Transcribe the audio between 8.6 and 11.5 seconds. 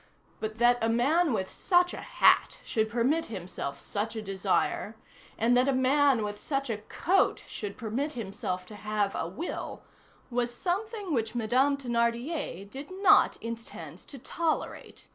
to have a will, was something which